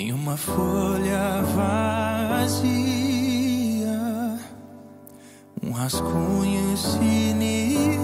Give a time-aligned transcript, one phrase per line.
[0.00, 2.70] em uma folha vazia,
[5.62, 7.04] um rascunho se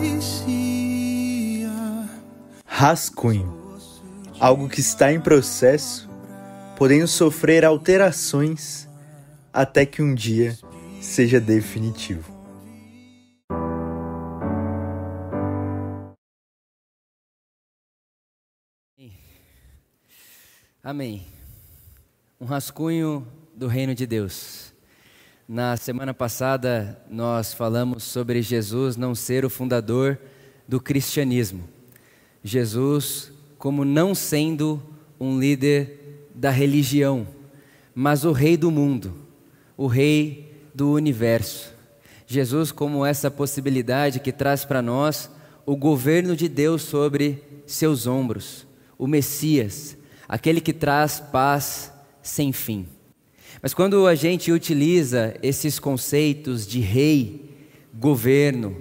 [0.05, 0.51] inicia.
[2.67, 3.81] Rascunho,
[4.39, 6.07] algo que está em processo,
[6.77, 8.87] podendo sofrer alterações
[9.51, 10.55] até que um dia
[11.01, 12.37] seja definitivo.
[20.85, 21.36] Amém.
[22.39, 24.71] Um rascunho do reino de Deus.
[25.49, 30.19] Na semana passada, nós falamos sobre Jesus não ser o fundador
[30.69, 31.67] do cristianismo.
[32.45, 34.83] Jesus, como não sendo
[35.19, 37.27] um líder da religião,
[37.95, 39.15] mas o rei do mundo,
[39.75, 41.73] o rei do universo.
[42.27, 45.31] Jesus, como essa possibilidade que traz para nós
[45.65, 48.67] o governo de Deus sobre seus ombros,
[48.99, 49.97] o Messias,
[50.29, 51.96] aquele que traz paz
[52.27, 52.87] sem fim.
[53.63, 57.51] Mas quando a gente utiliza esses conceitos de rei,
[57.95, 58.77] governo,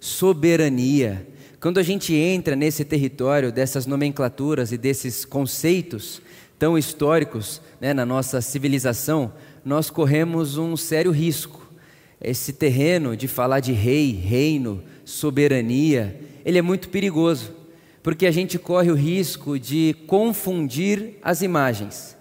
[0.00, 1.26] soberania,
[1.60, 6.20] quando a gente entra nesse território dessas nomenclaturas e desses conceitos
[6.58, 9.32] tão históricos né, na nossa civilização,
[9.64, 11.66] nós corremos um sério risco.
[12.20, 17.58] Esse terreno de falar de rei, reino, soberania, ele é muito perigoso
[18.02, 22.16] porque a gente corre o risco de confundir as imagens.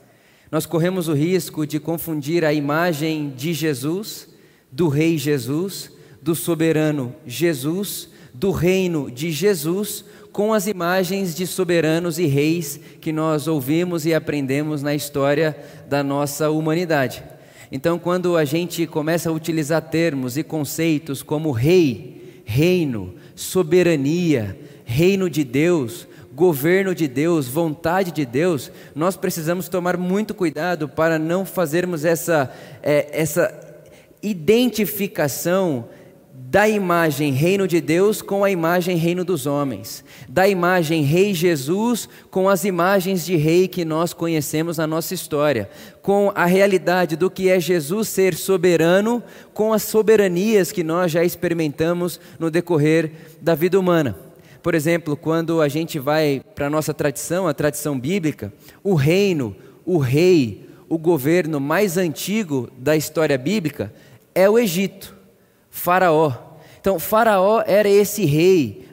[0.52, 4.30] Nós corremos o risco de confundir a imagem de Jesus,
[4.72, 12.20] do Rei Jesus, do soberano Jesus, do reino de Jesus, com as imagens de soberanos
[12.20, 15.58] e reis que nós ouvimos e aprendemos na história
[15.90, 17.24] da nossa humanidade.
[17.72, 25.30] Então, quando a gente começa a utilizar termos e conceitos como rei, reino, soberania, reino
[25.30, 26.08] de Deus,
[26.38, 32.54] governo de Deus, vontade de Deus, nós precisamos tomar muito cuidado para não fazermos essa,
[32.84, 33.52] é, essa
[34.22, 35.90] identificação
[36.32, 42.08] da imagem reino de Deus com a imagem reino dos homens, da imagem rei Jesus
[42.30, 45.68] com as imagens de rei que nós conhecemos na nossa história,
[46.04, 49.24] com a realidade do que é Jesus ser soberano,
[49.56, 53.12] com as soberanias que nós já experimentamos no decorrer
[53.42, 54.27] da vida humana.
[54.68, 58.52] Por exemplo, quando a gente vai para a nossa tradição, a tradição bíblica,
[58.84, 59.56] o reino,
[59.86, 63.94] o rei, o governo mais antigo da história bíblica
[64.36, 65.16] é o Egito,
[65.72, 66.34] Faraó.
[66.82, 68.90] Então, Faraó era esse rei,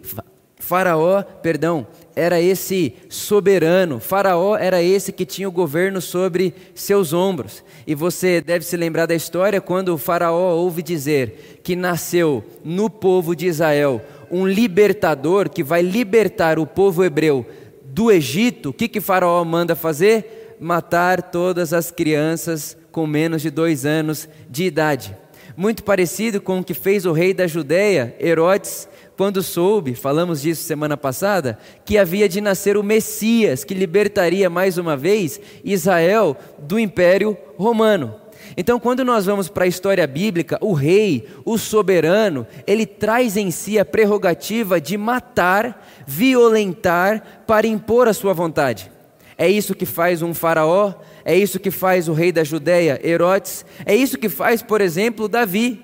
[0.60, 7.64] Faraó, perdão, era esse soberano, Faraó era esse que tinha o governo sobre seus ombros.
[7.84, 12.88] E você deve se lembrar da história quando o Faraó ouve dizer que nasceu no
[12.88, 17.46] povo de Israel um libertador que vai libertar o povo hebreu
[17.82, 20.56] do Egito, o que, que Faraó manda fazer?
[20.60, 25.16] Matar todas as crianças com menos de dois anos de idade.
[25.56, 30.64] Muito parecido com o que fez o rei da Judéia, Herodes, quando soube, falamos disso
[30.64, 36.78] semana passada, que havia de nascer o Messias, que libertaria mais uma vez Israel do
[36.78, 38.23] Império Romano.
[38.56, 43.50] Então, quando nós vamos para a história bíblica, o rei, o soberano, ele traz em
[43.50, 48.90] si a prerrogativa de matar, violentar, para impor a sua vontade.
[49.36, 50.94] É isso que faz um faraó,
[51.24, 55.28] é isso que faz o rei da Judéia, Herodes, é isso que faz, por exemplo,
[55.28, 55.82] Davi.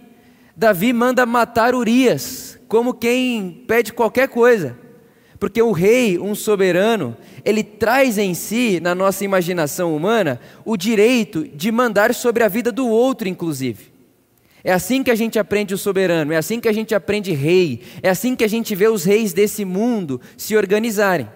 [0.57, 4.79] Davi manda matar Urias, como quem pede qualquer coisa.
[5.41, 11.49] Porque o rei, um soberano, ele traz em si, na nossa imaginação humana, o direito
[11.49, 13.91] de mandar sobre a vida do outro, inclusive.
[14.63, 17.81] É assim que a gente aprende o soberano, é assim que a gente aprende rei,
[18.03, 21.27] é assim que a gente vê os reis desse mundo se organizarem.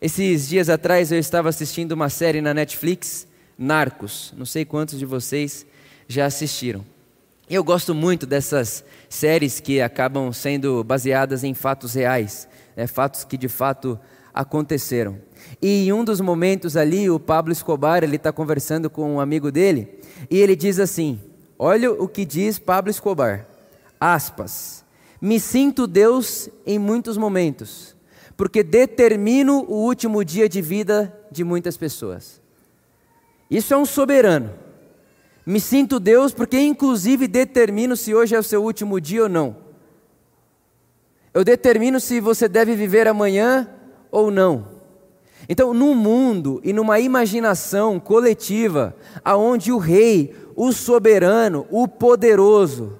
[0.00, 4.32] Esses dias atrás eu estava assistindo uma série na Netflix, Narcos.
[4.34, 5.66] Não sei quantos de vocês
[6.08, 6.82] já assistiram.
[7.50, 13.38] Eu gosto muito dessas séries que acabam sendo baseadas em fatos reais né, fatos que
[13.38, 13.98] de fato
[14.34, 15.18] aconteceram.
[15.62, 19.50] E em um dos momentos ali, o Pablo Escobar ele está conversando com um amigo
[19.50, 19.98] dele
[20.30, 21.18] e ele diz assim:
[21.58, 23.46] Olha o que diz Pablo Escobar.
[23.98, 24.84] Aspas.
[25.20, 27.96] Me sinto Deus em muitos momentos,
[28.36, 32.40] porque determino o último dia de vida de muitas pessoas.
[33.50, 34.52] Isso é um soberano.
[35.46, 39.56] Me sinto Deus porque, inclusive, determino se hoje é o seu último dia ou não.
[41.36, 43.68] Eu determino se você deve viver amanhã
[44.10, 44.68] ou não.
[45.46, 52.98] Então, num mundo e numa imaginação coletiva, aonde o rei, o soberano, o poderoso,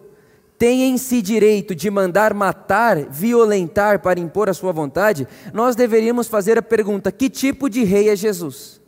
[0.59, 6.29] tem em si direito de mandar matar, violentar para impor a sua vontade, nós deveríamos
[6.29, 8.83] fazer a pergunta: que tipo de rei é Jesus?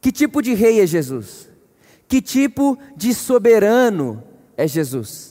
[0.00, 1.50] Que tipo de rei é Jesus?
[2.08, 4.24] Que tipo de soberano
[4.56, 5.29] é Jesus?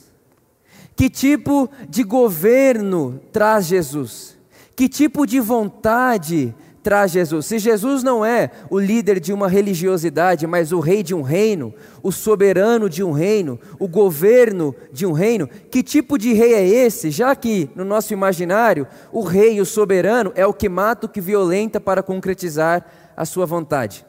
[1.00, 4.38] Que tipo de governo traz Jesus?
[4.76, 6.54] Que tipo de vontade
[6.84, 7.46] traz Jesus?
[7.46, 11.74] Se Jesus não é o líder de uma religiosidade, mas o rei de um reino,
[12.04, 16.68] o soberano de um reino, o governo de um reino, que tipo de rei é
[16.68, 17.12] esse?
[17.12, 21.22] Já que no nosso imaginário, o rei, o soberano, é o que mata, o que
[21.22, 22.86] violenta para concretizar
[23.16, 24.06] a sua vontade.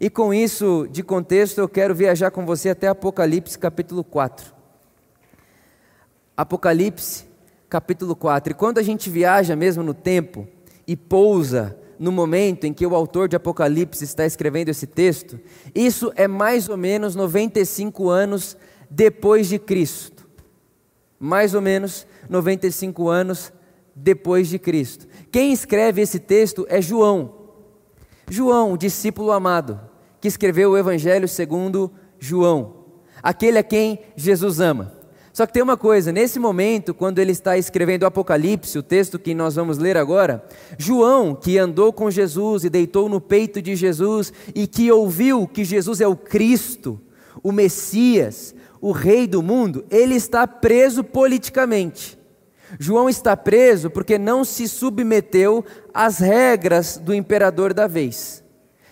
[0.00, 4.59] E com isso de contexto, eu quero viajar com você até Apocalipse capítulo 4.
[6.40, 7.26] Apocalipse
[7.68, 8.52] capítulo 4.
[8.52, 10.48] E quando a gente viaja mesmo no tempo
[10.86, 15.38] e pousa no momento em que o autor de Apocalipse está escrevendo esse texto,
[15.74, 18.56] isso é mais ou menos 95 anos
[18.88, 20.26] depois de Cristo.
[21.18, 23.52] Mais ou menos 95 anos
[23.94, 25.06] depois de Cristo.
[25.30, 27.34] Quem escreve esse texto é João.
[28.30, 29.78] João, discípulo amado
[30.18, 32.86] que escreveu o Evangelho segundo João,
[33.22, 34.99] aquele a quem Jesus ama.
[35.32, 39.18] Só que tem uma coisa, nesse momento, quando ele está escrevendo o Apocalipse, o texto
[39.18, 40.44] que nós vamos ler agora,
[40.76, 45.64] João, que andou com Jesus e deitou no peito de Jesus e que ouviu que
[45.64, 47.00] Jesus é o Cristo,
[47.42, 52.18] o Messias, o Rei do mundo, ele está preso politicamente.
[52.78, 58.42] João está preso porque não se submeteu às regras do imperador da vez.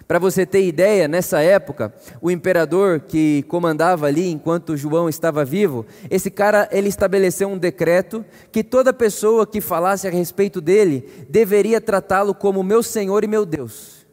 [0.09, 5.85] Para você ter ideia, nessa época, o imperador que comandava ali enquanto João estava vivo,
[6.09, 11.79] esse cara ele estabeleceu um decreto que toda pessoa que falasse a respeito dele deveria
[11.79, 14.07] tratá-lo como meu Senhor e meu Deus.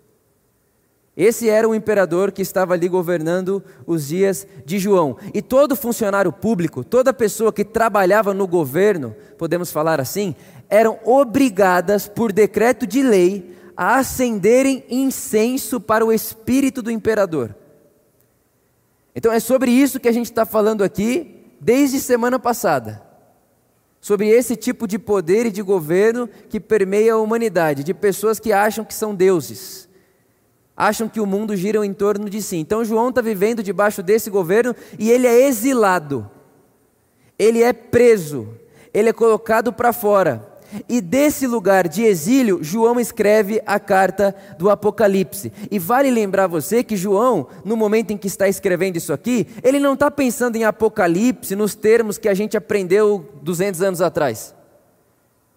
[1.15, 5.15] Esse era o imperador que estava ali governando os dias de João.
[5.33, 10.35] E todo funcionário público, toda pessoa que trabalhava no governo, podemos falar assim,
[10.69, 17.55] eram obrigadas por decreto de lei a acenderem incenso para o espírito do imperador.
[19.15, 23.01] Então é sobre isso que a gente está falando aqui desde semana passada.
[24.01, 28.53] Sobre esse tipo de poder e de governo que permeia a humanidade, de pessoas que
[28.53, 29.89] acham que são deuses,
[30.77, 32.57] acham que o mundo gira em torno de si.
[32.57, 36.29] Então João está vivendo debaixo desse governo e ele é exilado,
[37.39, 38.49] ele é preso,
[38.93, 40.54] ele é colocado para fora.
[40.89, 45.51] E desse lugar de exílio, João escreve a carta do Apocalipse.
[45.69, 49.79] E vale lembrar você que João, no momento em que está escrevendo isso aqui, ele
[49.79, 54.54] não está pensando em Apocalipse nos termos que a gente aprendeu 200 anos atrás.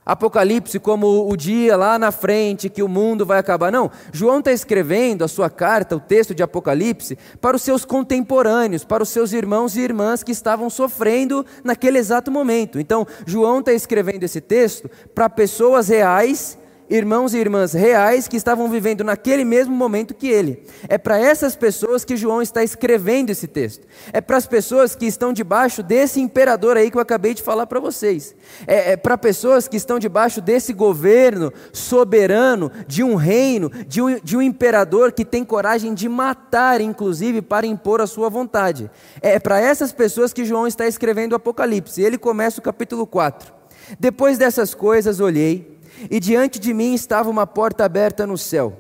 [0.09, 3.71] Apocalipse como o dia lá na frente que o mundo vai acabar.
[3.71, 8.85] Não, João está escrevendo a sua carta, o texto de Apocalipse, para os seus contemporâneos,
[8.85, 12.81] para os seus irmãos e irmãs que estavam sofrendo naquele exato momento.
[12.81, 16.57] Então, João está escrevendo esse texto para pessoas reais
[16.91, 20.63] irmãos e irmãs reais que estavam vivendo naquele mesmo momento que ele.
[20.89, 23.87] É para essas pessoas que João está escrevendo esse texto.
[24.13, 27.67] É para as pessoas que estão debaixo desse imperador aí que eu acabei de falar
[27.67, 28.35] para vocês.
[28.67, 34.19] É, é para pessoas que estão debaixo desse governo soberano de um reino, de um,
[34.19, 38.91] de um imperador que tem coragem de matar, inclusive, para impor a sua vontade.
[39.21, 42.03] É para essas pessoas que João está escrevendo o Apocalipse.
[42.03, 43.59] Ele começa o capítulo 4.
[43.99, 45.78] Depois dessas coisas, olhei
[46.11, 48.79] e diante de mim estava uma porta aberta no céu.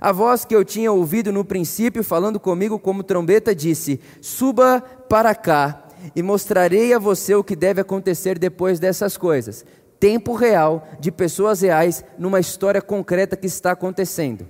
[0.00, 5.34] A voz que eu tinha ouvido no princípio, falando comigo como trombeta, disse: Suba para
[5.34, 9.64] cá e mostrarei a você o que deve acontecer depois dessas coisas.
[10.00, 14.46] Tempo real de pessoas reais numa história concreta que está acontecendo.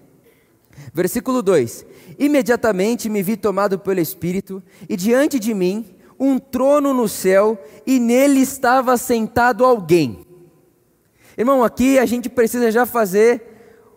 [0.93, 1.87] Versículo 2:
[2.19, 7.99] Imediatamente me vi tomado pelo Espírito, e diante de mim um trono no céu, e
[8.01, 10.24] nele estava sentado alguém
[11.37, 13.55] Irmão, aqui a gente precisa já fazer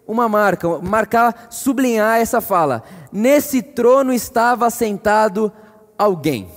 [0.08, 2.84] uma marca, marcar, sublinhar essa fala.
[3.12, 5.52] Nesse trono estava sentado
[5.98, 6.50] alguém.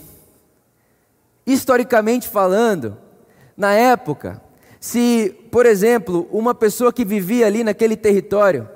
[1.47, 2.97] Historicamente falando,
[3.57, 4.41] na época,
[4.79, 8.69] se, por exemplo, uma pessoa que vivia ali naquele território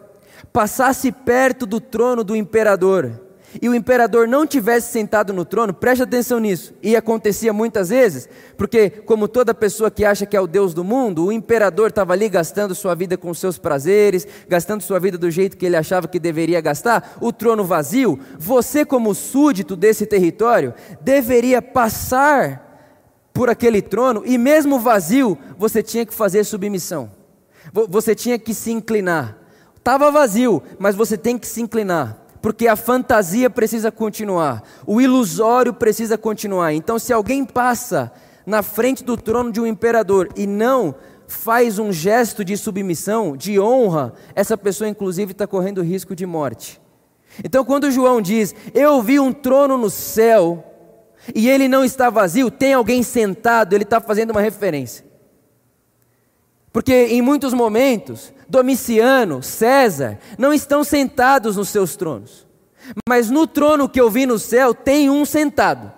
[0.52, 3.23] passasse perto do trono do imperador
[3.60, 8.28] e o imperador não tivesse sentado no trono, preste atenção nisso, e acontecia muitas vezes,
[8.56, 12.12] porque, como toda pessoa que acha que é o Deus do mundo, o imperador estava
[12.12, 16.08] ali gastando sua vida com seus prazeres, gastando sua vida do jeito que ele achava
[16.08, 22.62] que deveria gastar, o trono vazio, você, como súdito desse território, deveria passar
[23.32, 27.10] por aquele trono, e mesmo vazio, você tinha que fazer submissão,
[27.88, 29.38] você tinha que se inclinar.
[29.76, 35.72] Estava vazio, mas você tem que se inclinar porque a fantasia precisa continuar, o ilusório
[35.72, 36.74] precisa continuar.
[36.74, 38.12] Então, se alguém passa
[38.44, 40.94] na frente do trono de um imperador e não
[41.26, 46.78] faz um gesto de submissão, de honra, essa pessoa, inclusive, está correndo risco de morte.
[47.42, 50.62] Então, quando João diz, Eu vi um trono no céu
[51.34, 55.02] e ele não está vazio, tem alguém sentado, ele está fazendo uma referência.
[56.74, 62.48] Porque em muitos momentos, Domiciano, César, não estão sentados nos seus tronos.
[63.08, 65.92] Mas no trono que eu vi no céu, tem um sentado.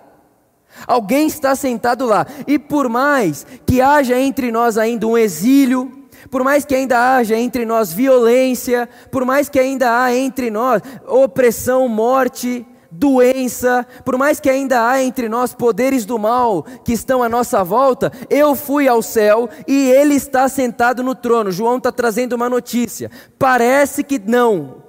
[0.85, 2.27] Alguém está sentado lá.
[2.45, 5.91] E por mais que haja entre nós ainda um exílio,
[6.29, 10.83] por mais que ainda haja entre nós violência, por mais que ainda há entre nós
[11.07, 17.21] opressão, morte, doença, por mais que ainda há entre nós poderes do mal que estão
[17.21, 21.51] à nossa volta, eu fui ao céu e ele está sentado no trono.
[21.51, 23.11] João está trazendo uma notícia.
[23.37, 24.83] Parece que não,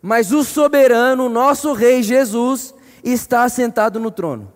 [0.00, 2.74] mas o soberano, nosso Rei Jesus,
[3.04, 4.52] está sentado no trono.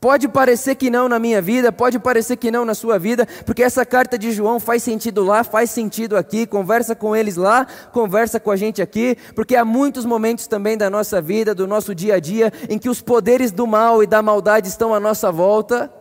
[0.00, 3.64] Pode parecer que não na minha vida, pode parecer que não na sua vida, porque
[3.64, 8.38] essa carta de João faz sentido lá, faz sentido aqui, conversa com eles lá, conversa
[8.38, 12.14] com a gente aqui, porque há muitos momentos também da nossa vida, do nosso dia
[12.14, 15.92] a dia, em que os poderes do mal e da maldade estão à nossa volta,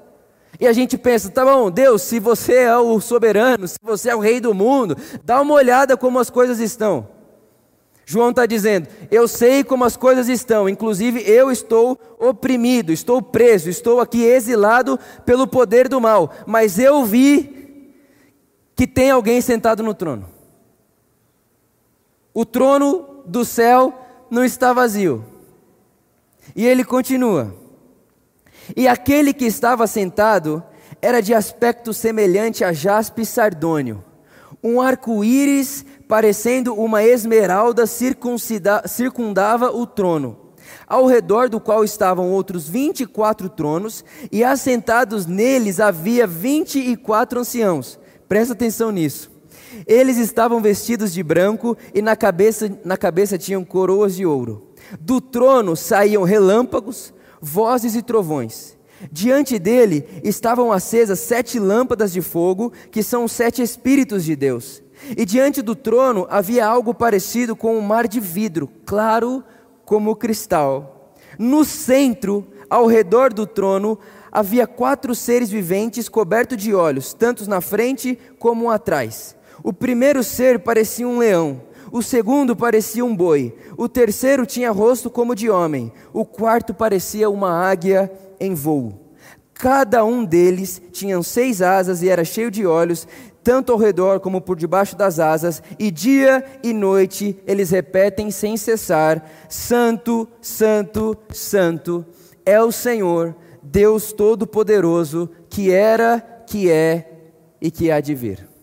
[0.60, 4.16] e a gente pensa, tá bom, Deus, se você é o soberano, se você é
[4.16, 7.17] o rei do mundo, dá uma olhada como as coisas estão.
[8.10, 13.70] João está dizendo: Eu sei como as coisas estão, inclusive eu estou oprimido, estou preso,
[13.70, 17.92] estou aqui exilado pelo poder do mal, mas eu vi
[18.74, 20.26] que tem alguém sentado no trono.
[22.34, 23.94] O trono do céu
[24.32, 25.26] não está vazio.
[26.56, 27.54] E ele continua:
[28.74, 30.64] E aquele que estava sentado
[31.02, 34.02] era de aspecto semelhante a jaspe sardônio,
[34.64, 40.38] um arco-íris parecendo uma esmeralda, circundava o trono,
[40.88, 46.80] ao redor do qual estavam outros vinte e quatro tronos, e assentados neles havia vinte
[46.80, 48.00] e quatro anciãos.
[48.28, 49.32] Presta atenção nisso.
[49.86, 54.70] Eles estavam vestidos de branco e na cabeça, na cabeça tinham coroas de ouro.
[55.00, 58.77] Do trono saíam relâmpagos, vozes e trovões.
[59.12, 64.82] Diante dele estavam acesas sete lâmpadas de fogo, que são os sete Espíritos de Deus.
[65.16, 69.44] E diante do trono havia algo parecido com um mar de vidro, claro
[69.86, 71.14] como cristal.
[71.38, 74.00] No centro, ao redor do trono,
[74.32, 79.36] havia quatro seres viventes cobertos de olhos, tanto na frente como atrás.
[79.64, 85.10] O primeiro ser parecia um leão, o segundo parecia um boi, o terceiro tinha rosto
[85.10, 89.08] como de homem, o quarto parecia uma águia em voo.
[89.54, 93.08] Cada um deles tinha seis asas e era cheio de olhos,
[93.44, 98.56] tanto ao redor como por debaixo das asas, e dia e noite eles repetem sem
[98.58, 102.06] cessar: Santo, Santo, Santo
[102.46, 107.12] é o Senhor, Deus Todo-Poderoso, que era, que é
[107.60, 108.57] e que há de vir.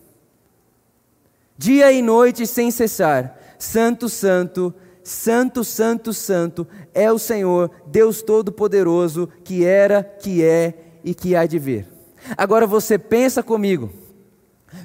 [1.57, 9.29] Dia e noite sem cessar: Santo, Santo, Santo, Santo, Santo é o Senhor, Deus Todo-Poderoso,
[9.43, 11.87] que era, que é e que há de vir.
[12.35, 13.91] Agora você pensa comigo.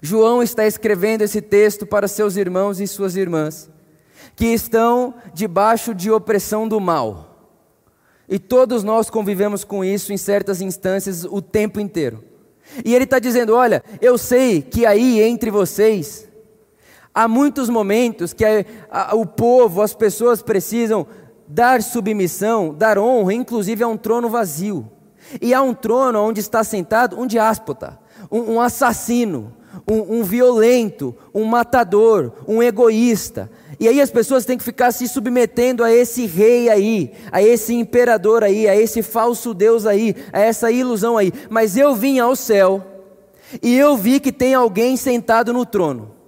[0.00, 3.68] João está escrevendo esse texto para seus irmãos e suas irmãs,
[4.36, 7.26] que estão debaixo de opressão do mal.
[8.28, 12.22] E todos nós convivemos com isso em certas instâncias o tempo inteiro.
[12.84, 16.29] E ele está dizendo: Olha, eu sei que aí entre vocês
[17.14, 21.06] há muitos momentos que a, a, o povo, as pessoas precisam
[21.46, 24.88] dar submissão, dar honra, inclusive a um trono vazio.
[25.40, 27.98] E há um trono onde está sentado um diáspota,
[28.30, 29.52] um, um assassino,
[29.88, 33.50] um, um violento, um matador, um egoísta.
[33.78, 37.74] E aí as pessoas têm que ficar se submetendo a esse rei aí, a esse
[37.74, 41.32] imperador aí, a esse falso Deus aí, a essa ilusão aí.
[41.48, 42.84] Mas eu vim ao céu
[43.62, 46.19] e eu vi que tem alguém sentado no trono.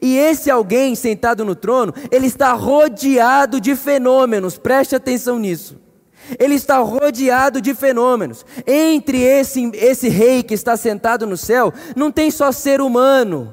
[0.00, 5.76] E esse alguém sentado no trono, ele está rodeado de fenômenos, preste atenção nisso.
[6.38, 8.44] Ele está rodeado de fenômenos.
[8.66, 13.52] Entre esse, esse rei que está sentado no céu, não tem só ser humano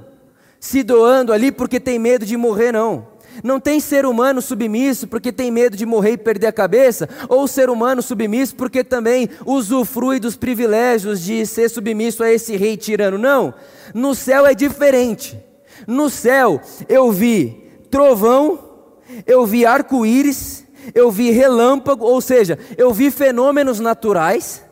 [0.60, 3.14] se doando ali porque tem medo de morrer, não.
[3.44, 7.48] Não tem ser humano submisso porque tem medo de morrer e perder a cabeça, ou
[7.48, 13.18] ser humano submisso porque também usufrui dos privilégios de ser submisso a esse rei tirano.
[13.18, 13.54] Não.
[13.94, 15.38] No céu é diferente.
[15.88, 18.60] No céu eu vi trovão,
[19.26, 24.64] eu vi arco-íris, eu vi relâmpago, ou seja, eu vi fenômenos naturais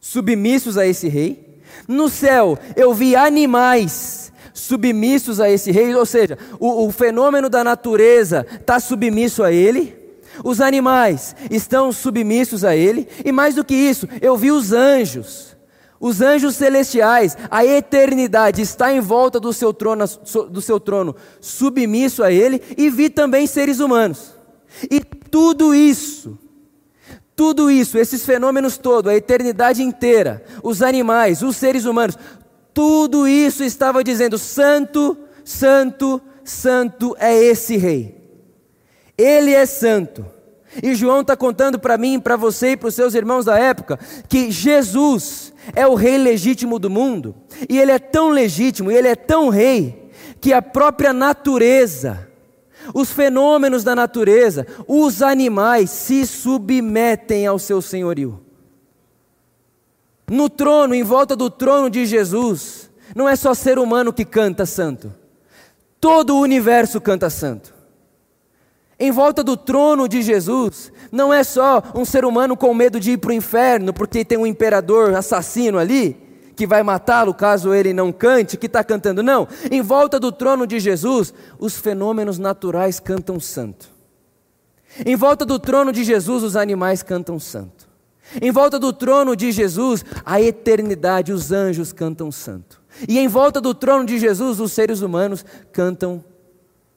[0.00, 1.60] submissos a esse rei.
[1.88, 7.64] No céu, eu vi animais submissos a esse rei, ou seja, o, o fenômeno da
[7.64, 9.96] natureza está submisso a ele.
[10.44, 15.51] Os animais estão submissos a ele, e mais do que isso, eu vi os anjos.
[16.02, 20.04] Os anjos celestiais, a eternidade está em volta do seu trono,
[20.50, 24.34] do seu trono submisso a ele, e vi também seres humanos.
[24.90, 26.36] E tudo isso,
[27.36, 32.18] tudo isso, esses fenômenos todos, a eternidade inteira, os animais, os seres humanos,
[32.74, 38.20] tudo isso estava dizendo: Santo, Santo, Santo é esse Rei.
[39.16, 40.26] Ele é santo.
[40.82, 44.00] E João está contando para mim, para você e para os seus irmãos da época,
[44.28, 47.34] que Jesus é o rei legítimo do mundo,
[47.68, 52.28] e ele é tão legítimo, e ele é tão rei, que a própria natureza,
[52.92, 58.40] os fenômenos da natureza, os animais se submetem ao seu senhorio.
[60.28, 64.66] No trono, em volta do trono de Jesus, não é só ser humano que canta
[64.66, 65.14] santo,
[66.00, 67.81] todo o universo canta santo.
[69.02, 73.10] Em volta do trono de Jesus, não é só um ser humano com medo de
[73.10, 76.16] ir para o inferno, porque tem um imperador assassino ali,
[76.54, 79.20] que vai matá-lo caso ele não cante, que está cantando.
[79.20, 79.48] Não.
[79.72, 83.90] Em volta do trono de Jesus, os fenômenos naturais cantam santo.
[85.04, 87.88] Em volta do trono de Jesus, os animais cantam santo.
[88.40, 92.80] Em volta do trono de Jesus, a eternidade, os anjos cantam santo.
[93.08, 96.24] E em volta do trono de Jesus, os seres humanos cantam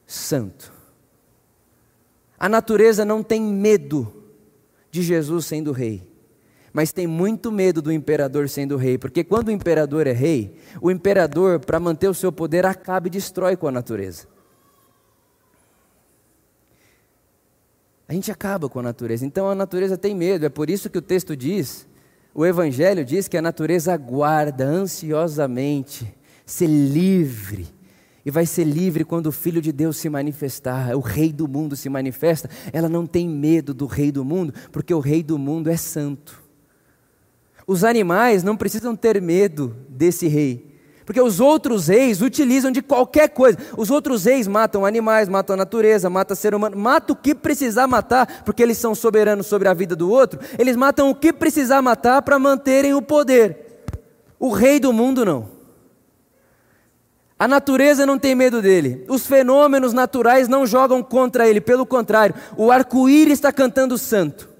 [0.06, 0.75] santo.
[2.38, 4.12] A natureza não tem medo
[4.90, 6.06] de Jesus sendo rei,
[6.72, 10.90] mas tem muito medo do imperador sendo rei, porque quando o imperador é rei, o
[10.90, 14.26] imperador, para manter o seu poder, acaba e destrói com a natureza.
[18.08, 20.98] A gente acaba com a natureza, então a natureza tem medo, é por isso que
[20.98, 21.88] o texto diz,
[22.34, 26.14] o Evangelho diz que a natureza aguarda ansiosamente
[26.44, 27.75] ser livre
[28.26, 31.76] e vai ser livre quando o Filho de Deus se manifestar, o Rei do mundo
[31.76, 32.50] se manifesta.
[32.72, 36.42] Ela não tem medo do Rei do mundo, porque o Rei do mundo é santo.
[37.68, 43.28] Os animais não precisam ter medo desse Rei, porque os outros reis utilizam de qualquer
[43.28, 43.58] coisa.
[43.76, 47.86] Os outros reis matam animais, matam a natureza, matam ser humano, matam o que precisar
[47.86, 50.40] matar, porque eles são soberanos sobre a vida do outro.
[50.58, 53.84] Eles matam o que precisar matar para manterem o poder.
[54.36, 55.55] O rei do mundo não.
[57.38, 59.04] A natureza não tem medo dele.
[59.08, 61.60] Os fenômenos naturais não jogam contra ele.
[61.60, 64.55] Pelo contrário, o arco-íris está cantando santo.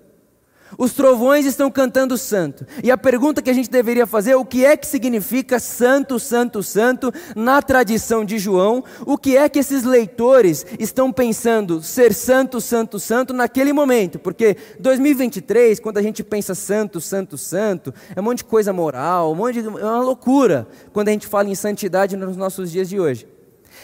[0.77, 2.67] Os trovões estão cantando santo.
[2.83, 6.19] E a pergunta que a gente deveria fazer é o que é que significa santo,
[6.19, 8.85] santo, santo na tradição de João?
[9.07, 14.19] O que é que esses leitores estão pensando ser santo, santo, santo naquele momento?
[14.19, 19.33] Porque 2023, quando a gente pensa santo, santo, santo, é um monte de coisa moral,
[19.33, 22.89] um monte de, é uma loucura quando a gente fala em santidade nos nossos dias
[22.89, 23.27] de hoje.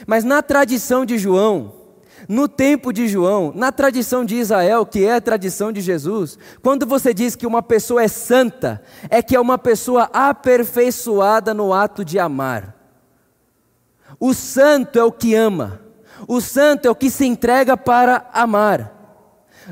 [0.07, 1.82] Mas na tradição de João,
[2.29, 6.87] no tempo de João, na tradição de Israel, que é a tradição de Jesus, quando
[6.87, 12.05] você diz que uma pessoa é santa, é que é uma pessoa aperfeiçoada no ato
[12.05, 12.77] de amar.
[14.21, 15.81] O santo é o que ama,
[16.29, 19.03] o santo é o que se entrega para amar.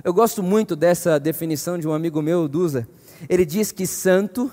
[0.05, 2.87] Eu gosto muito dessa definição de um amigo meu, Duza.
[3.29, 4.51] Ele diz que santo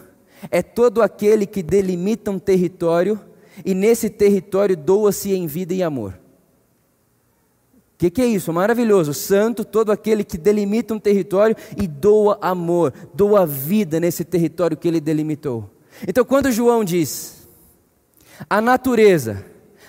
[0.51, 3.19] é todo aquele que delimita um território
[3.65, 6.19] e nesse território doa-se em vida e amor.
[7.97, 8.53] O que, que, é isso?
[8.53, 9.11] Maravilhoso.
[9.11, 14.87] Santo, todo aquele que delimita um território e doa amor, doa vida nesse território que
[14.87, 15.67] ele delimitou.
[16.07, 17.47] Então, quando João diz
[18.47, 19.43] a natureza,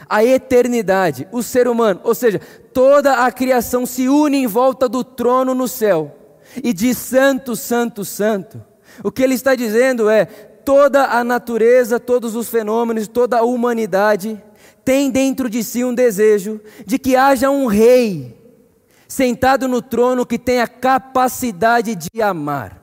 [0.08, 2.40] a eternidade, o ser humano, ou seja,
[2.72, 6.16] toda a criação se une em volta do trono no céu
[6.64, 8.64] e diz santo, santo, santo.
[9.04, 14.42] O que ele está dizendo é toda a natureza, todos os fenômenos, toda a humanidade
[14.88, 18.34] tem dentro de si um desejo de que haja um rei
[19.06, 22.82] sentado no trono que tenha capacidade de amar.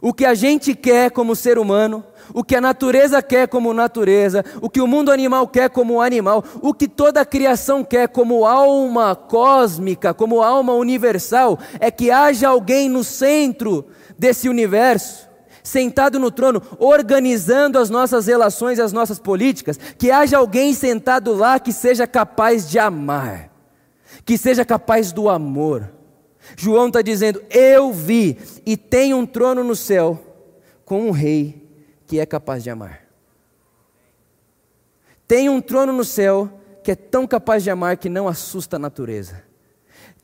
[0.00, 4.44] O que a gente quer como ser humano, o que a natureza quer como natureza,
[4.60, 8.44] o que o mundo animal quer como animal, o que toda a criação quer como
[8.44, 13.86] alma cósmica, como alma universal, é que haja alguém no centro
[14.18, 15.30] desse universo
[15.62, 21.34] sentado no trono, organizando as nossas relações e as nossas políticas, que haja alguém sentado
[21.34, 23.50] lá que seja capaz de amar,
[24.24, 25.90] que seja capaz do amor.
[26.56, 30.20] João está dizendo: Eu vi e tem um trono no céu
[30.84, 31.62] com um rei
[32.06, 33.02] que é capaz de amar.
[35.26, 38.78] Tem um trono no céu que é tão capaz de amar que não assusta a
[38.78, 39.51] natureza.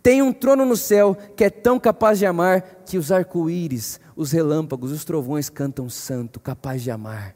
[0.02, 4.32] Tem um trono no céu que é tão capaz de amar que os arco-íris, os
[4.32, 7.34] relâmpagos, os trovões cantam santo, capaz de amar.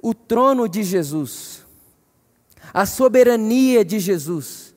[0.00, 1.66] O trono de Jesus,
[2.72, 4.74] a soberania de Jesus,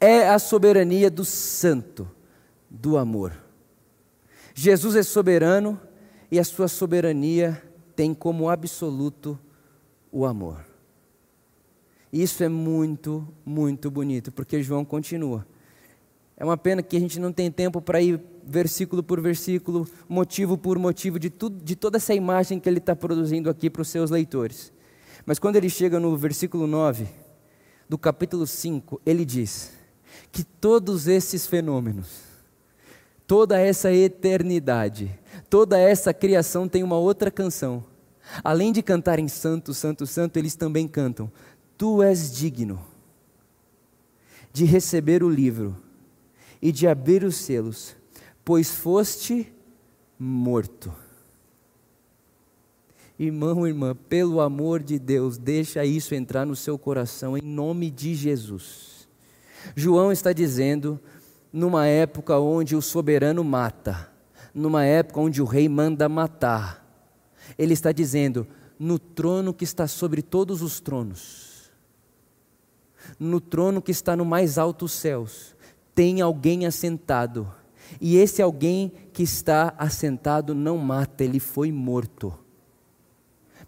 [0.00, 2.10] é a soberania do santo,
[2.68, 3.32] do amor.
[4.54, 5.80] Jesus é soberano
[6.30, 7.62] e a sua soberania
[7.94, 9.38] tem como absoluto
[10.10, 10.71] o amor.
[12.12, 15.46] Isso é muito, muito bonito, porque João continua.
[16.36, 20.58] É uma pena que a gente não tem tempo para ir versículo por versículo, motivo
[20.58, 23.88] por motivo, de, tudo, de toda essa imagem que ele está produzindo aqui para os
[23.88, 24.72] seus leitores.
[25.24, 27.06] Mas quando ele chega no versículo 9
[27.88, 29.72] do capítulo 5, ele diz
[30.30, 32.08] que todos esses fenômenos,
[33.26, 37.84] toda essa eternidade, toda essa criação tem uma outra canção.
[38.42, 41.30] Além de cantarem santo, santo, santo, eles também cantam:
[41.76, 42.84] Tu és digno
[44.52, 45.76] de receber o livro
[46.60, 47.96] e de abrir os selos,
[48.44, 49.52] pois foste
[50.18, 50.92] morto.
[53.18, 58.14] Irmão, irmã, pelo amor de Deus, deixa isso entrar no seu coração em nome de
[58.14, 59.08] Jesus.
[59.76, 61.00] João está dizendo,
[61.52, 64.10] numa época onde o soberano mata,
[64.54, 66.84] numa época onde o rei manda matar,
[67.58, 68.46] ele está dizendo:
[68.78, 71.51] no trono que está sobre todos os tronos,
[73.22, 75.56] no trono que está no mais alto céus,
[75.94, 77.46] tem alguém assentado
[78.00, 82.32] e esse alguém que está assentado não mata, ele foi morto.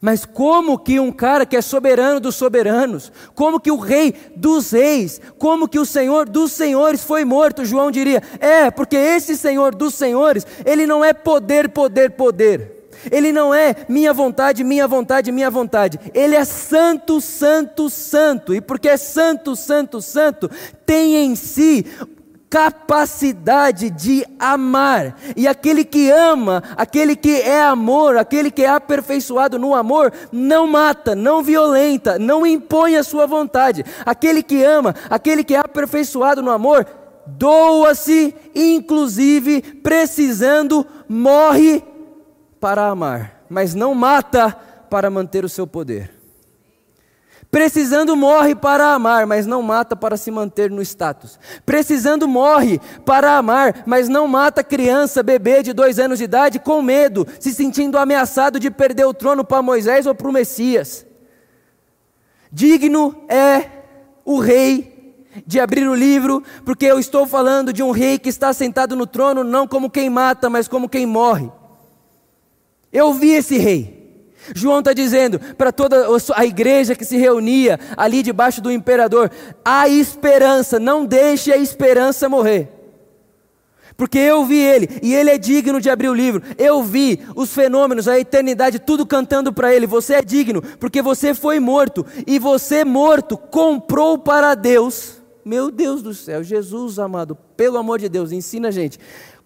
[0.01, 4.71] Mas como que um cara que é soberano dos soberanos, como que o rei dos
[4.71, 7.64] reis, como que o senhor dos senhores foi morto?
[7.64, 12.74] João diria: é, porque esse senhor dos senhores, ele não é poder, poder, poder.
[13.11, 15.99] Ele não é minha vontade, minha vontade, minha vontade.
[16.12, 18.55] Ele é santo, santo, santo.
[18.55, 20.51] E porque é santo, santo, santo,
[20.85, 21.87] tem em si
[22.55, 25.17] capacidade de amar.
[25.37, 30.69] E aquele que ama, aquele que é amor, aquele que é aperfeiçoado no amor, não
[30.69, 33.85] mata, não violenta, não impõe a sua vontade.
[34.07, 36.87] Aquele que ama, aquele que é aperfeiçoado no amor,
[37.27, 41.83] doa-se, inclusive precisando, morre
[42.64, 44.50] para amar, mas não mata
[44.88, 46.11] para manter o seu poder.
[47.50, 51.38] Precisando morre para amar, mas não mata para se manter no status.
[51.66, 56.81] Precisando morre para amar, mas não mata criança, bebê de dois anos de idade com
[56.81, 61.05] medo, se sentindo ameaçado de perder o trono para Moisés ou para o Messias.
[62.50, 63.68] Digno é
[64.24, 65.14] o rei
[65.46, 69.07] de abrir o livro, porque eu estou falando de um rei que está sentado no
[69.07, 71.53] trono não como quem mata, mas como quem morre.
[72.94, 74.04] Eu vi esse rei.
[74.54, 79.30] João está dizendo para toda a igreja que se reunia ali debaixo do imperador:
[79.64, 82.70] há esperança, não deixe a esperança morrer.
[83.96, 86.42] Porque eu vi ele, e ele é digno de abrir o livro.
[86.59, 89.87] Eu vi os fenômenos, a eternidade, tudo cantando para ele.
[89.87, 95.22] Você é digno, porque você foi morto, e você morto comprou para Deus.
[95.44, 98.98] Meu Deus do céu, Jesus amado, pelo amor de Deus, ensina a gente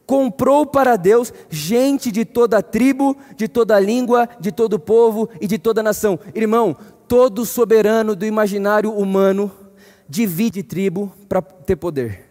[0.09, 5.59] comprou para Deus gente de toda tribo, de toda língua, de todo povo e de
[5.59, 6.19] toda nação.
[6.35, 6.75] Irmão,
[7.07, 9.53] todo soberano do imaginário humano
[10.09, 12.25] divide tribo para ter poder,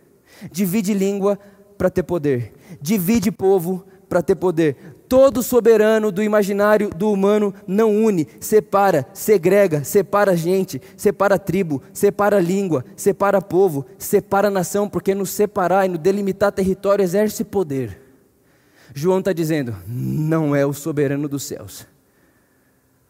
[0.52, 1.38] divide língua
[1.78, 7.96] para ter poder, divide povo para ter poder todo soberano do imaginário do humano não
[7.96, 15.26] une, separa, segrega, separa gente, separa tribo, separa língua, separa povo, separa nação, porque no
[15.26, 18.02] separar e no delimitar território exerce poder.
[18.94, 21.86] João está dizendo: não é o soberano dos céus.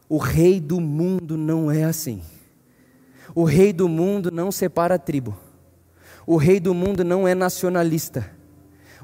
[0.10, 2.22] O rei do mundo não é assim.
[3.36, 5.38] O rei do mundo não separa tribo.
[6.26, 8.30] O rei do mundo não é nacionalista.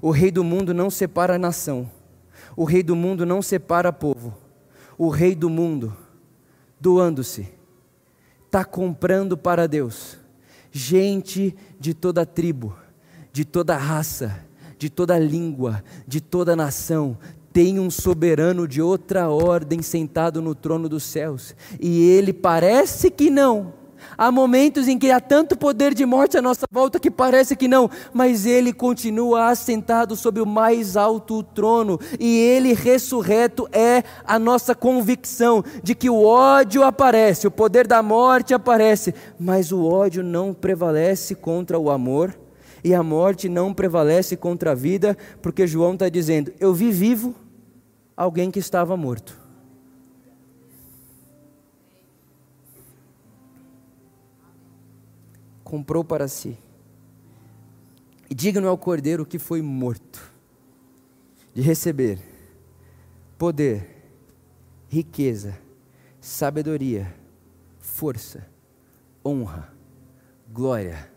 [0.02, 1.90] O rei do mundo não separa nação.
[2.56, 4.34] O rei do mundo não separa povo.
[4.98, 5.96] O rei do mundo,
[6.80, 7.48] doando-se,
[8.46, 10.18] está comprando para Deus
[10.74, 12.76] gente de toda tribo,
[13.32, 14.44] de toda raça,
[14.78, 17.18] de toda língua, de toda nação,
[17.54, 23.30] tem um soberano de outra ordem sentado no trono dos céus, e ele parece que
[23.30, 23.74] não,
[24.18, 27.68] Há momentos em que há tanto poder de morte à nossa volta que parece que
[27.68, 34.38] não, mas ele continua assentado sobre o mais alto trono e ele ressurreto é a
[34.38, 40.24] nossa convicção de que o ódio aparece, o poder da morte aparece, mas o ódio
[40.24, 42.38] não prevalece contra o amor
[42.84, 47.34] e a morte não prevalece contra a vida, porque João está dizendo: Eu vi vivo
[48.16, 49.43] alguém que estava morto.
[55.64, 56.58] Comprou para si.
[58.30, 60.32] E digno é o cordeiro que foi morto,
[61.54, 62.20] de receber
[63.38, 63.90] poder,
[64.88, 65.58] riqueza,
[66.22, 67.14] sabedoria,
[67.80, 68.48] força,
[69.26, 69.74] honra,
[70.52, 71.12] glória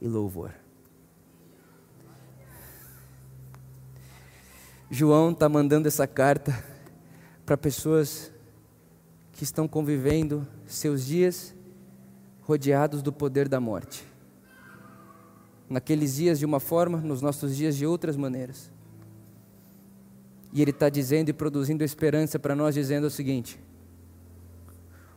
[0.00, 0.54] e louvor.
[4.90, 6.64] João está mandando essa carta
[7.44, 8.32] para pessoas
[9.32, 11.54] que estão convivendo seus dias
[12.48, 14.02] rodeados do poder da morte.
[15.68, 18.72] Naqueles dias de uma forma, nos nossos dias de outras maneiras.
[20.50, 23.60] E ele está dizendo e produzindo esperança para nós, dizendo o seguinte: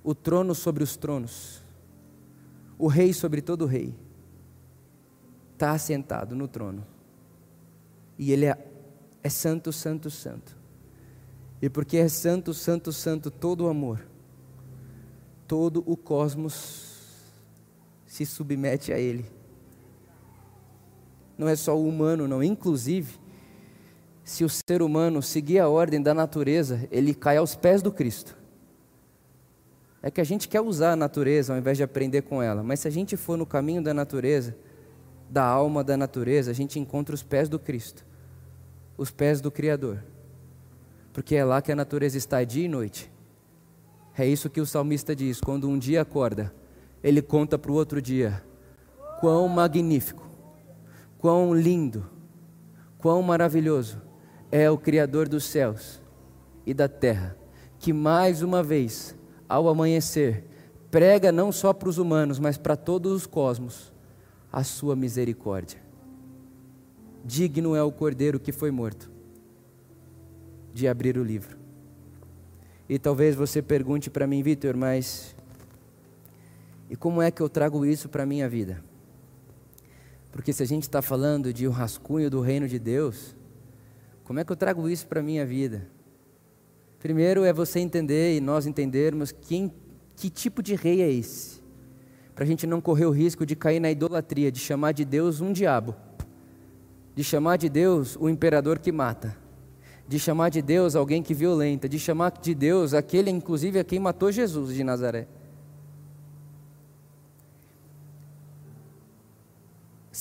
[0.04, 1.64] o trono sobre os tronos,
[2.78, 3.96] o rei sobre todo rei,
[5.54, 6.86] está assentado no trono.
[8.20, 8.58] E ele é,
[9.24, 10.58] é santo, santo, santo.
[11.62, 14.06] E porque é santo, santo, santo todo o amor,
[15.48, 16.91] todo o cosmos
[18.12, 19.26] se submete a ele.
[21.38, 22.44] Não é só o humano, não.
[22.44, 23.18] Inclusive,
[24.22, 28.38] se o ser humano seguir a ordem da natureza, ele cai aos pés do Cristo.
[30.04, 32.82] É que a gente quer usar a natureza ao invés de aprender com ela, mas
[32.82, 34.58] se a gente for no caminho da natureza,
[35.30, 38.06] da alma da natureza, a gente encontra os pés do Cristo,
[38.98, 40.04] os pés do Criador,
[41.14, 43.10] porque é lá que a natureza está dia e noite.
[44.18, 46.54] É isso que o salmista diz: quando um dia acorda,
[47.04, 48.44] ele conta para o outro dia:
[49.20, 50.28] quão magnífico,
[51.18, 52.06] quão lindo,
[52.98, 54.02] quão maravilhoso
[54.52, 56.02] é o Criador dos céus
[56.66, 57.38] e da terra,
[57.80, 59.16] que mais uma vez,
[59.48, 60.46] ao amanhecer,
[60.90, 63.94] prega não só para os humanos, mas para todos os cosmos,
[64.52, 65.80] a sua misericórdia.
[67.24, 69.12] Digno é o cordeiro que foi morto
[70.74, 71.58] de abrir o livro.
[72.90, 75.36] E talvez você pergunte para mim, Vitor, mas
[76.92, 78.84] e como é que eu trago isso para a minha vida?
[80.30, 83.34] Porque se a gente está falando de um rascunho do reino de Deus,
[84.26, 85.88] como é que eu trago isso para a minha vida?
[87.00, 89.72] Primeiro é você entender e nós entendermos quem,
[90.18, 91.62] que tipo de rei é esse.
[92.36, 95.40] Para a gente não correr o risco de cair na idolatria, de chamar de Deus
[95.40, 95.96] um diabo,
[97.16, 99.38] de chamar de Deus o imperador que mata,
[100.06, 103.98] de chamar de Deus alguém que violenta, de chamar de Deus aquele, inclusive, a quem
[103.98, 105.26] matou Jesus de Nazaré.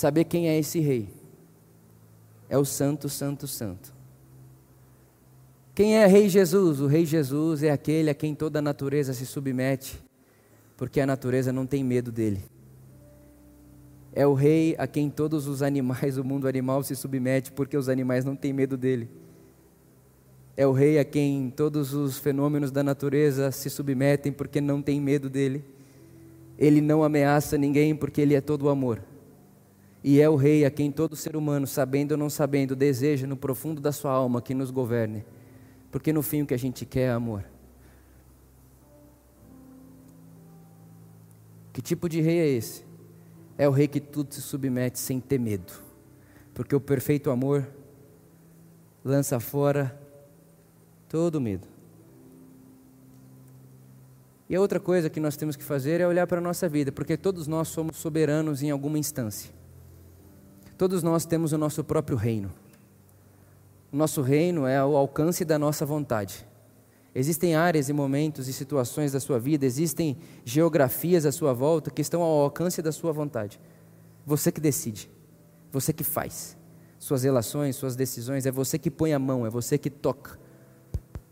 [0.00, 1.10] Saber quem é esse rei
[2.48, 3.92] é o Santo, Santo, Santo.
[5.74, 6.80] Quem é Rei Jesus?
[6.80, 10.02] O Rei Jesus é aquele a quem toda a natureza se submete,
[10.74, 12.42] porque a natureza não tem medo dele.
[14.14, 17.90] É o Rei a quem todos os animais, o mundo animal se submete, porque os
[17.90, 19.06] animais não têm medo dele.
[20.56, 24.98] É o Rei a quem todos os fenômenos da natureza se submetem, porque não tem
[24.98, 25.62] medo dele.
[26.56, 29.09] Ele não ameaça ninguém, porque ele é todo amor.
[30.02, 33.36] E é o Rei a quem todo ser humano, sabendo ou não sabendo, deseja no
[33.36, 35.24] profundo da sua alma que nos governe
[35.90, 37.44] porque no fim o que a gente quer é amor.
[41.72, 42.84] Que tipo de rei é esse?
[43.58, 45.72] É o rei que tudo se submete sem ter medo.
[46.54, 47.66] Porque o perfeito amor
[49.04, 49.98] lança fora
[51.08, 51.66] todo medo.
[54.48, 56.90] E a outra coisa que nós temos que fazer é olhar para a nossa vida,
[56.90, 59.59] porque todos nós somos soberanos em alguma instância.
[60.80, 62.50] Todos nós temos o nosso próprio reino.
[63.92, 66.48] O nosso reino é o alcance da nossa vontade.
[67.14, 72.00] Existem áreas e momentos e situações da sua vida, existem geografias à sua volta que
[72.00, 73.60] estão ao alcance da sua vontade.
[74.24, 75.10] Você que decide,
[75.70, 76.56] você que faz.
[76.98, 80.38] Suas relações, suas decisões, é você que põe a mão, é você que toca.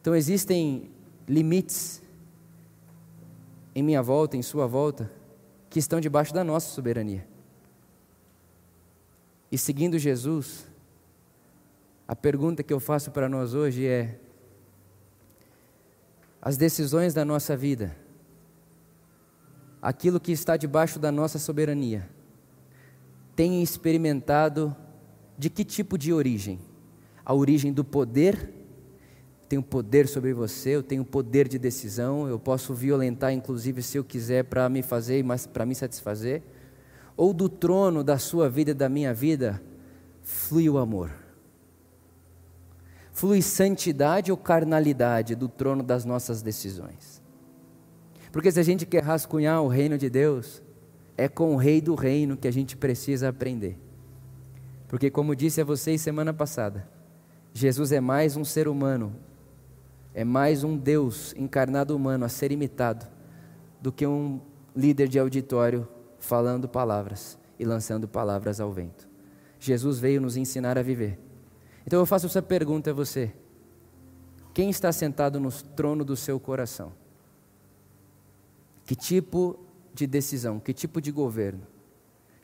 [0.03, 0.91] Então existem
[1.27, 2.03] limites
[3.75, 5.11] em minha volta, em sua volta,
[5.71, 7.38] que estão debaixo da nossa soberania.
[9.51, 10.67] E seguindo Jesus,
[12.07, 14.19] a pergunta que eu faço para nós hoje é:
[16.41, 17.97] as decisões da nossa vida,
[19.81, 22.09] aquilo que está debaixo da nossa soberania,
[23.35, 24.77] tem experimentado
[25.39, 26.59] de que tipo de origem?
[27.25, 28.55] A origem do poder?
[29.49, 34.05] Tenho poder sobre você, eu tenho poder de decisão, eu posso violentar, inclusive, se eu
[34.05, 36.43] quiser, para me fazer, para me satisfazer?
[37.19, 39.61] Ou do trono da sua vida da minha vida
[40.23, 41.11] flui o amor?
[43.19, 47.21] flui santidade ou carnalidade do trono das nossas decisões.
[48.31, 50.63] Porque se a gente quer rascunhar o reino de Deus,
[51.17, 53.77] é com o rei do reino que a gente precisa aprender.
[54.87, 56.89] Porque, como disse a vocês semana passada,
[57.53, 59.13] Jesus é mais um ser humano,
[60.15, 63.05] é mais um Deus encarnado humano a ser imitado,
[63.83, 64.41] do que um
[64.77, 65.89] líder de auditório
[66.29, 69.09] falando palavras e lançando palavras ao vento.
[69.59, 71.19] Jesus veio nos ensinar a viver
[71.89, 73.33] então eu faço essa pergunta a você:
[74.53, 76.93] quem está sentado no trono do seu coração?
[78.85, 79.59] Que tipo
[79.95, 81.63] de decisão, que tipo de governo?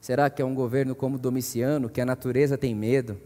[0.01, 3.19] Será que é um governo como Domiciano, que a natureza tem medo,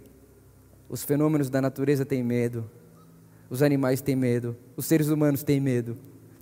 [0.88, 2.68] Os fenômenos da natureza têm medo,
[3.48, 5.96] os animais têm medo, os seres humanos têm medo.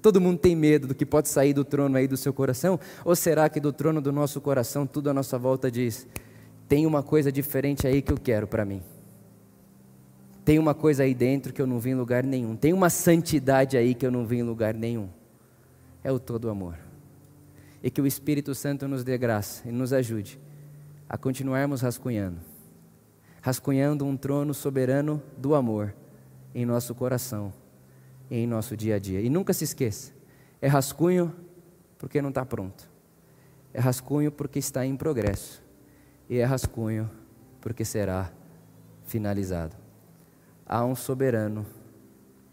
[0.06, 2.78] Todo mundo tem medo do que pode sair do trono aí do seu coração?
[3.04, 6.06] Ou será que do trono do nosso coração tudo à nossa volta diz:
[6.68, 8.80] tem uma coisa diferente aí que eu quero para mim?
[10.44, 12.54] Tem uma coisa aí dentro que eu não vi em lugar nenhum.
[12.54, 15.08] Tem uma santidade aí que eu não vi em lugar nenhum.
[16.04, 16.78] É o todo amor.
[17.82, 20.38] E que o Espírito Santo nos dê graça e nos ajude
[21.08, 22.38] a continuarmos rascunhando
[23.42, 25.92] rascunhando um trono soberano do amor
[26.54, 27.52] em nosso coração
[28.30, 29.20] em nosso dia a dia.
[29.20, 30.12] E nunca se esqueça:
[30.60, 31.34] é rascunho
[31.98, 32.88] porque não está pronto,
[33.72, 35.62] é rascunho porque está em progresso,
[36.28, 37.10] e é rascunho
[37.60, 38.32] porque será
[39.04, 39.76] finalizado.
[40.64, 41.64] Há um soberano,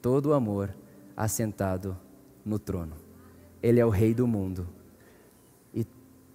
[0.02, 0.74] todo amor,
[1.18, 1.98] assentado
[2.46, 2.96] no trono.
[3.62, 4.68] Ele é o Rei do mundo.
[5.74, 5.84] E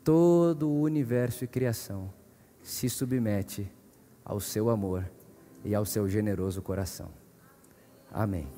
[0.03, 2.13] todo o universo e criação
[2.63, 3.71] se submete
[4.25, 5.09] ao seu amor
[5.65, 7.11] e ao seu generoso coração.
[8.11, 8.58] Amém.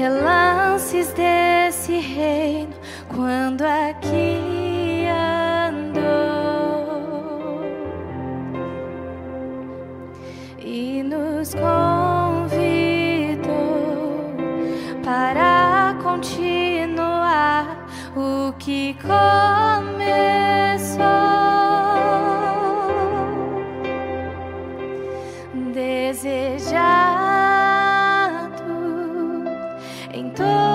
[0.00, 2.72] relances desse reino
[3.14, 5.04] quando aqui
[5.84, 6.00] andou
[10.58, 12.40] e nos convidou
[15.04, 17.86] para continuar
[18.16, 19.39] o que começou.
[30.12, 30.69] em todo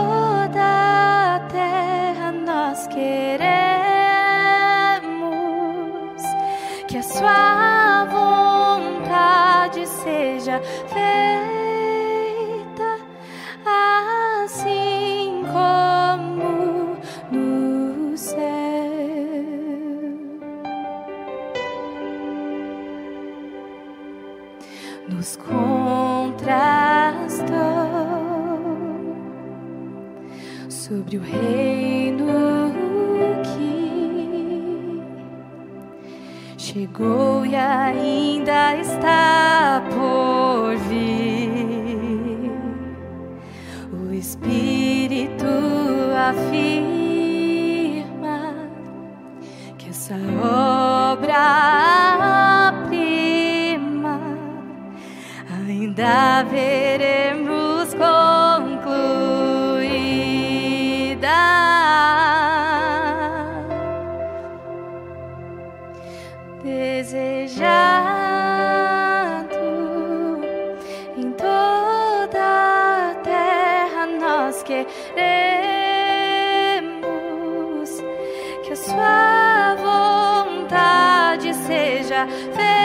[82.28, 82.85] fe.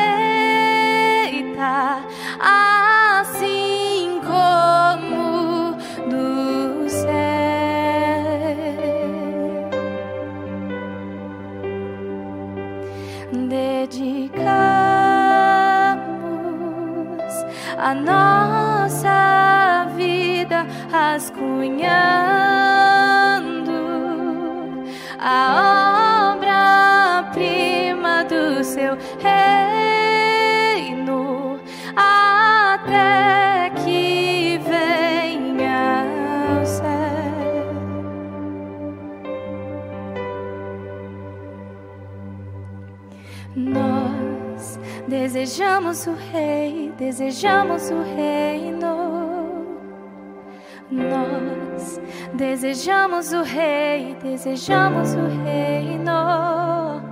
[53.21, 57.03] Desejamos o Rei, desejamos o reino.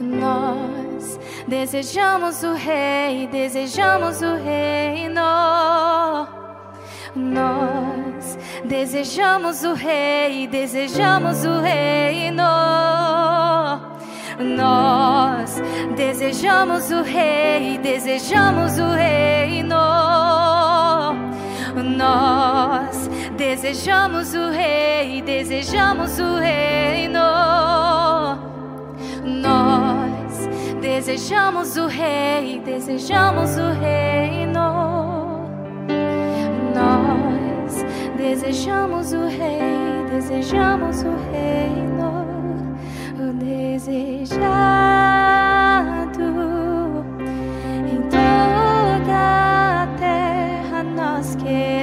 [0.00, 5.20] Nós desejamos o Rei, desejamos o reino.
[7.14, 12.42] Nós desejamos o Rei, desejamos o reino.
[14.38, 15.62] Nós
[15.94, 19.76] desejamos o Rei, desejamos o reino.
[21.96, 27.20] Nós desejamos o Rei, desejamos o reino.
[29.24, 30.48] Nós
[30.80, 35.46] desejamos o Rei, desejamos o reino.
[36.74, 37.84] Nós
[38.16, 41.92] desejamos o Rei, desejamos o reino
[43.42, 44.62] desejado
[47.86, 50.82] em toda a terra.
[50.82, 51.81] Nós queremos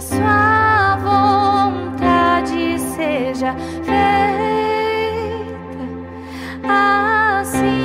[0.00, 3.90] a Sua vontade seja feita
[6.64, 7.79] assim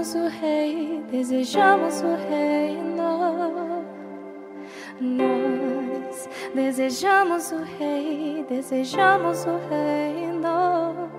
[0.00, 3.84] desejamos o Rei, desejamos o reino.
[4.98, 11.10] Nós desejamos o Rei, desejamos o reino.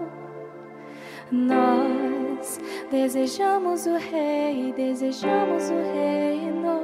[1.32, 2.59] Nós
[2.89, 6.82] desejamos o Rei, desejamos o reino.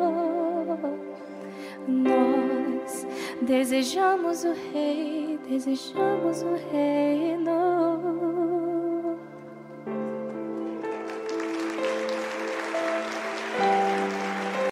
[1.88, 3.08] Nós
[3.42, 7.97] desejamos o Rei, desejamos o reino.